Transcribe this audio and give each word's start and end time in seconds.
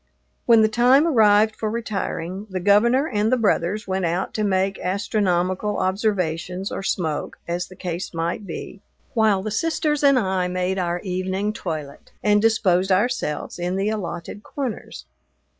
When 0.47 0.63
the 0.63 0.67
time 0.67 1.05
arrived 1.05 1.55
for 1.55 1.69
retiring, 1.69 2.47
the 2.49 2.59
Governor 2.59 3.07
and 3.07 3.31
the 3.31 3.37
brothers 3.37 3.87
went 3.87 4.03
out 4.03 4.33
to 4.33 4.43
make 4.43 4.79
astronomical 4.79 5.77
observations 5.77 6.71
or 6.71 6.81
smoke, 6.81 7.37
as 7.47 7.67
the 7.67 7.75
case 7.75 8.11
might 8.11 8.47
be, 8.47 8.81
while 9.13 9.43
the 9.43 9.51
sisters 9.51 10.03
and 10.03 10.17
I 10.17 10.47
made 10.47 10.79
our 10.79 11.01
evening 11.01 11.53
toilet, 11.53 12.13
and 12.23 12.41
disposed 12.41 12.91
ourselves 12.91 13.59
in 13.59 13.75
the 13.75 13.89
allotted 13.89 14.41
corners. 14.41 15.05